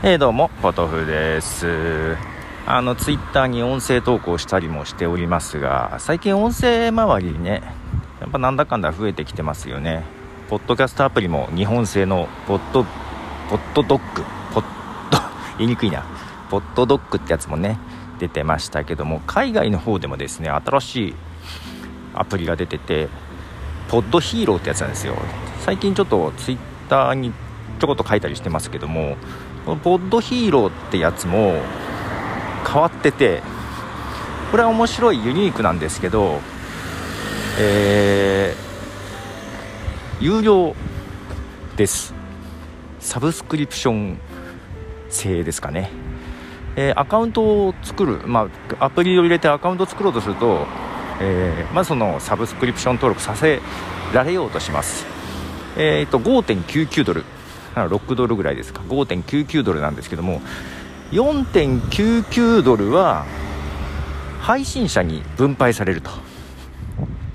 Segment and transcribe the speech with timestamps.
[0.00, 2.16] えー、どうも、ポトフです。
[2.66, 7.62] あの、ツイッターに音声投稿したりもしておりますが、最近音声周りにね、
[8.20, 10.04] やっぱなんだかんだ増えてきてますよね。
[10.48, 12.84] ポッドキャストアプリも日本製のポッド、
[13.50, 14.22] ポッドドッグ、
[14.54, 14.64] ポッ
[15.10, 15.18] ド、
[15.58, 16.04] 言いにくいな。
[16.48, 17.76] ポッドドッグってやつもね、
[18.20, 21.14] 出てましたけども、海外の方でもですね、新しい
[22.14, 23.08] アプリが出てて、
[23.88, 25.16] ポッドヒーローってやつなんですよ。
[25.58, 26.58] 最近ちょっとツイッ
[26.88, 27.32] ターに
[27.80, 29.16] ちょこっと書いたりしてますけども、
[29.68, 31.60] このポッドヒーローってやつも
[32.66, 33.42] 変わってて
[34.50, 36.40] これは面白いユニークなんですけど
[37.60, 40.74] えー、有料
[41.76, 42.14] です。
[43.00, 44.18] サブスクリプション
[45.10, 45.90] 制ですかね、
[46.76, 48.48] えー、アカウントを作る、ま
[48.78, 50.66] あ、アプリを入れてアカウントを作ろうとすると、
[51.20, 53.60] えー、まずそのサブスクリプション登録させ
[54.14, 55.04] られようとします。
[55.76, 57.24] えーと5.99ドル。
[57.74, 58.80] 6ドルぐらいですか。
[58.88, 60.40] 5.99ドルなんですけども
[61.12, 63.26] 4.99ドルは
[64.40, 66.10] 配信者に分配されると。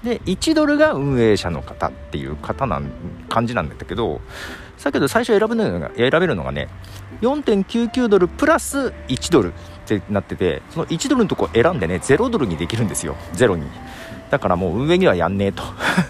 [0.03, 2.91] で1ドルが運営者の方っていう方なん
[3.29, 4.19] 感じなんだけど
[4.83, 6.67] だけど最初選ぶのが選べるのがね
[7.21, 9.55] 4.99ドルプラス1ドルっ
[9.85, 13.15] てなっててその1ドルのとこ選んでね0ドルにできるんですよ。
[13.33, 13.63] 0に。
[14.33, 15.61] だからもう運営にはやんねえと。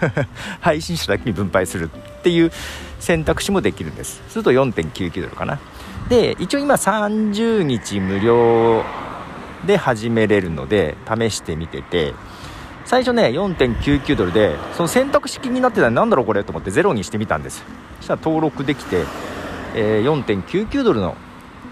[0.62, 2.54] 配信者だけに分配するっていう
[3.02, 4.24] 選択肢もできるんです。
[4.30, 5.60] すると4.99ドルかな。
[6.08, 8.82] で一応今30日無料
[9.66, 12.14] で始めれるので試してみてて。
[12.86, 17.66] 最初ね4.99ドルでその選択式になってたら何だろうこれと思ってゼロにしてみたんです。
[18.00, 19.04] そしたら登録できて、
[19.76, 21.18] えー、4.99ドルの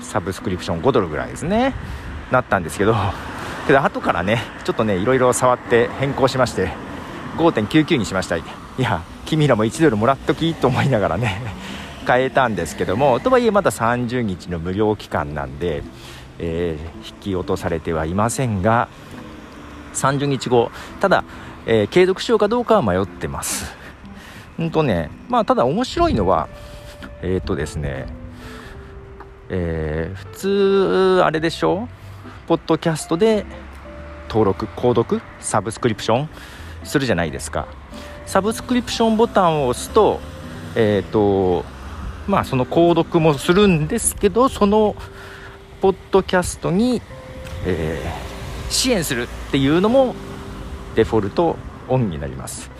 [0.01, 1.73] サブスクリプション5ドルぐらいですね。
[2.29, 2.93] なったんですけど。
[3.67, 6.69] けど後からねちょっとねいろいろ触って変更しまして
[7.37, 8.37] 5.99にしました。
[8.37, 8.43] い
[8.77, 11.41] や君らも1ドルもらっときと思いながらね
[12.07, 15.83] 変えたんですけどもとはいえまだ30日の無料期間なんで、
[16.39, 18.87] えー、引き落とされてはいませんが
[19.93, 21.23] 30日後ただ、
[21.65, 23.75] えー、継続しようかどうかは迷ってます。
[24.59, 26.47] うんとねまあただ面白いのは
[27.21, 28.07] えっ、ー、とですね
[29.53, 31.89] えー、普通あれでしょ？
[32.47, 33.45] ポッドキャストで
[34.27, 36.29] 登録購読サブスクリプション
[36.83, 37.67] するじゃないですか。
[38.25, 40.19] サブスクリプションボタンを押すと
[40.75, 41.65] えっ、ー、と
[42.27, 44.95] まあその購読もするんですけどその
[45.81, 47.01] ポッドキャストに、
[47.65, 50.15] えー、支援するっていうのも
[50.95, 51.57] デフォルト
[51.89, 52.71] オンになります、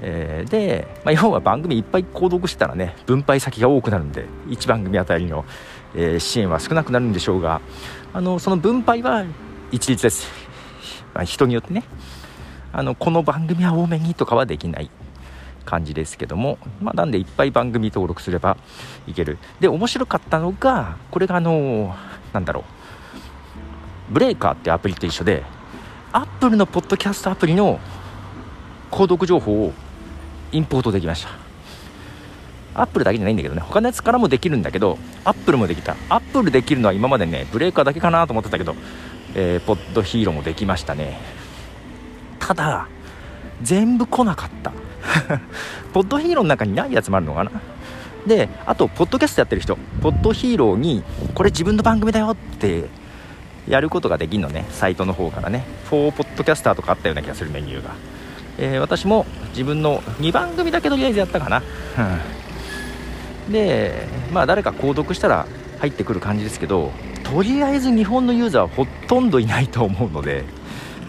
[0.00, 5.44] えー、で、まあ、要は番組いっぱい購読したらね分配先が多くなるんで1番組あたりの、
[5.94, 7.60] えー、支援は少なくなるんでしょうが
[8.12, 9.24] あのその分配は
[9.70, 10.28] 一律です、
[11.14, 11.84] まあ、人によってね。
[12.72, 14.90] あのこの番組は多めにとかはできない
[15.64, 18.56] 感じですけども、まあ、なんでいっぱい番組登録すれば
[19.06, 19.38] いける。
[19.60, 21.94] で面白かったのがこれがあの
[22.32, 22.64] なんだろう。
[24.12, 25.44] ブレイカーってアプリと一緒で
[26.12, 27.80] アップルのポッドキャストアプリの
[28.90, 29.72] 購読情報を
[30.52, 31.43] インポートできました。
[32.74, 33.60] アップルだけじゃないんだけどね。
[33.60, 35.96] 他のやつからもできるんだけどアップルもできた。
[36.08, 38.74] アップルできるのは今までねブレーカーだけかなと思ってたけど、
[39.34, 41.18] えー、 Podhero もできましたね。
[42.38, 42.88] ただ
[43.62, 44.72] 全部来なかった。
[45.92, 47.50] Podhero の中にないやつもあるのかな。
[48.26, 49.76] であとポッドキャストやってる人。
[50.02, 51.02] ポッドヒーローに
[51.34, 52.84] これ自分の番組だよって
[53.68, 54.66] やることができるのね。
[54.70, 55.64] サイトの方からね。
[55.90, 57.90] 4ポッドキャスターとかあったような気がするメニューが、
[58.58, 61.64] えー、私も自分の2番組だけとりあえずやったかな、うん。
[63.50, 65.46] でまあ誰か購読したら
[65.78, 70.44] 入ってくる感じですけどとりあえず日本のユーザーはほとんどいないと思うので、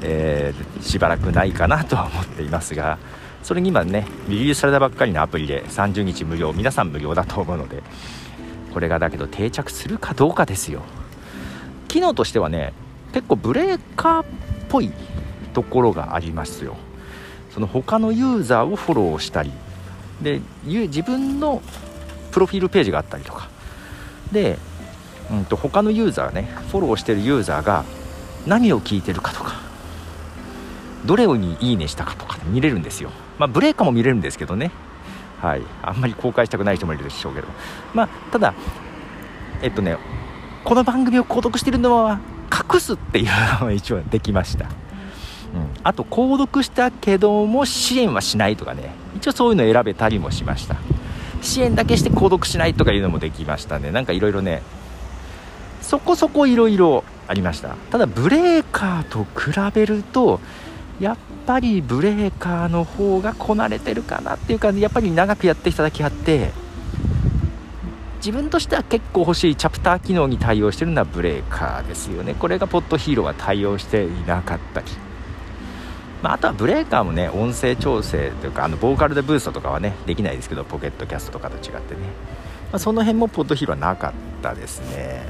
[0.01, 2.97] えー、しばらくないかなとは思っていますが
[3.43, 7.83] それに今ねリリースされたばっかりのアプリで30日無料皆さん無料だと思うので
[8.73, 10.81] これがだけど定着するかどうかですよ。
[11.87, 12.73] 機能としてはね
[13.13, 14.25] 結構ブレーカーっ
[14.67, 14.91] ぽい
[15.53, 16.75] ところがありますよ。
[17.51, 19.51] その他のユーザーをフォローしたり
[20.21, 21.61] で自分の
[22.35, 23.47] プロフィールページがあったりとか。
[24.33, 24.57] で、
[25.31, 27.85] うんと、他のユーザーねフォローしてるユーザーが
[28.45, 29.53] 何を聞いてるかとか
[31.05, 33.11] どれにいいねしたかとか見れるんですよ。
[33.39, 34.71] まあブレーカーも見れるんですけどね。
[35.41, 35.61] はい。
[35.81, 37.47] あんまり公開したくない人もいるでしょうけど。
[37.93, 38.53] まあただ
[39.61, 39.97] えっとね
[40.65, 42.19] この番組を購読してるのは
[42.51, 43.25] 隠すっていう
[43.61, 44.71] のは一応できました、うん、
[45.83, 48.93] あと購読したけども支援はしないとかね。
[49.15, 50.75] 一応そういうの選べたりもしました。
[51.45, 53.91] 支援だけして購読しないとかいうのもできましたね。
[53.91, 54.61] なんかいろいろね。
[55.81, 57.75] そこそこいろいろありました。
[57.91, 60.39] ただブレーカーと比べると
[60.99, 66.51] やっぱりブレーカーの方がこなれてるかなっていうかやっぱり長くやってきただけあって
[68.17, 72.33] 自分としては結構欲しいチャプター機能に対応してるのはブレーカーですよね。
[72.33, 74.87] これがポッドヒーローは対応していなかったり、
[76.25, 82.01] まあ、あとはブレーカーもね音声調整というかあのボーカルでブーストとかはねできないですけどポケットキャストとかと違ってね、
[82.71, 85.23] まあ、その辺もポッドヒーローはなかったですね。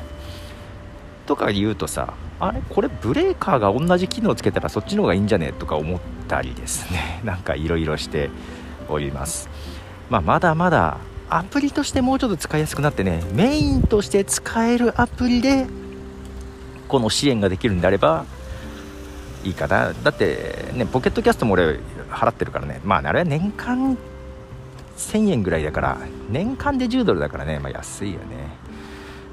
[1.26, 2.62] とか言うとさあれ？
[2.70, 6.00] これブレーカーが同じ機能つけたらそっちの方がいいんじゃねとか思っ
[6.30, 7.20] たりですね。
[7.28, 8.30] なんかいろいろして
[8.88, 9.50] おります。
[10.10, 11.00] まあ、まだまだ
[11.30, 15.68] アプリとしてもうちょっと使いやすくなってねメインとして使えるアプリで
[16.88, 18.24] この支援ができるんであれば
[19.46, 19.94] いいかな。
[19.94, 22.82] だってねポケットキャストも俺払ってるからね。
[22.84, 23.98] まああれは年間
[24.98, 25.98] 1000円ぐらいだから
[26.30, 28.50] 年間で10ドルだからね、まあ、安いよね。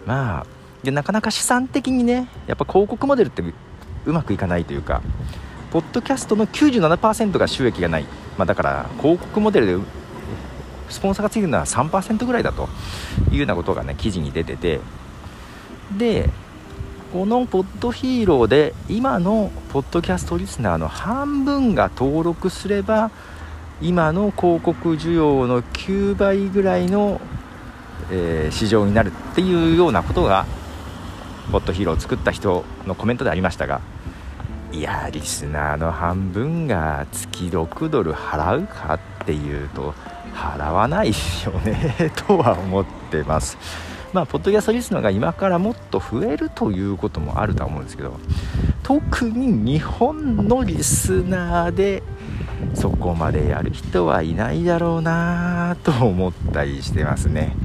[0.07, 0.47] まあ
[0.83, 3.43] でなかなか資産的にねやっぱ広告モデルって
[4.05, 5.01] うまくいかないというか
[5.71, 8.05] ポッドキャストの97%が収益がない、
[8.37, 9.79] まあ、だから広告モデルで
[10.91, 12.69] スポンサーがついてるのは3%ぐらいだと
[13.31, 14.81] いうようなことがね記事に出てて。
[15.97, 16.31] で
[17.13, 23.11] このポッドヒーローで今のポッドキャストリスナーの半分が登録すれば
[23.83, 27.21] 今の広告需要の9倍ぐらいの、
[28.11, 30.47] えー、市場になるっていうようなことが
[31.51, 33.83] ポッドヒーローを作った人のコメントでありましたが
[34.73, 39.95] いやリスナーの半分が月6ドル払うかってていうと
[40.35, 43.57] 払わないよねとは思ってます。
[44.13, 48.21] まあ、ポッドキャストリスナーが今からもっと増えるということもあるとは思うんですけど
[48.83, 52.03] 特に日本のリスナーで
[52.75, 57.57] そこまでやる人はいないだろうなと思ったりしてますね。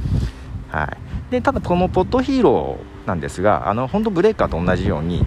[0.70, 5.26] はい、でただこのポッドヒーローなんですがあの本当ブレーカーと同じように、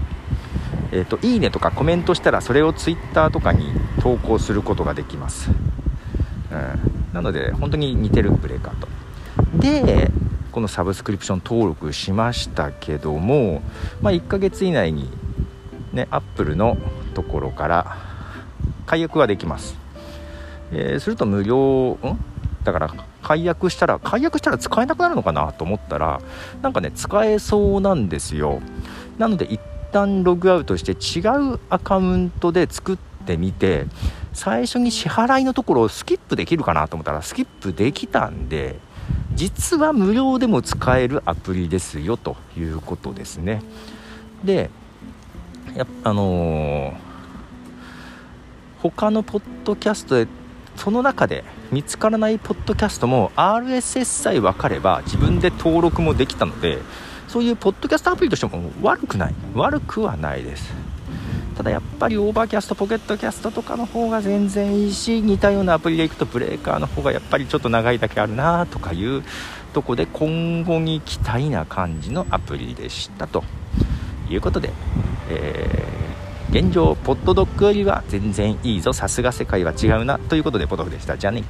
[0.92, 5.50] えーと、いいねとかコメントしたらそれをツイッターとかに投稿することができます。
[6.52, 7.14] うん。
[7.14, 8.88] なので本当に似てるブレーカーと
[9.58, 10.10] で
[10.52, 13.62] このサブスクリプション登録しましたけども、
[14.00, 15.10] まあ、1ヶ月以内に
[15.92, 16.76] ねアップルの
[17.14, 17.96] ところから
[18.86, 19.76] 解約ができます、
[20.72, 22.18] えー、すると無料ん？
[22.64, 26.20] だから解約したら解約したら使えなくなるのかなと思ったら
[26.62, 28.60] なんかね使えそうなんですよ。
[29.18, 29.60] なので一
[29.92, 31.22] 旦ログアウトして違
[31.54, 32.96] うアカウントで作っ
[33.26, 33.86] てみて
[34.32, 38.76] 最初に支払いのところをスキップできるかなと思ったらスキップできたんで
[39.34, 43.62] 実は無料でも使えるアプリですよということですね。
[44.44, 44.70] で
[45.74, 46.94] やあのー、
[48.80, 50.26] 他のポッドキャストで
[50.76, 56.78] その中で見つからないポッドキャストも RSS さえ分かれば自分で登録もできたので
[57.28, 59.34] そういうポッドキャストアプリとしても悪くない。
[59.54, 60.72] 悪くはないです。
[61.56, 69.22] ただやっぱり Overcast Pocket Casts とかの方が全然いいし似たようなアプリでいくとブレーカーの方がやっぱりちょっと長いだけあるなとかいう
[69.74, 73.44] とこで今後に期待な感じのアプリでしたと
[74.30, 74.70] いうことで、
[75.28, 78.94] えー、現状ポッドドッグよりは全然いいぞ。
[78.94, 81.18] さすが世界は違うなということでポトフでした。
[81.18, 81.44] じゃあね。